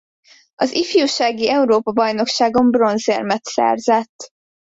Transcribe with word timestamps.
Az 0.55 0.71
ifjúsági 0.71 1.49
Európa-bajnokságon 1.49 2.71
bronzérmet 2.71 3.45
szerzett. 3.45 4.31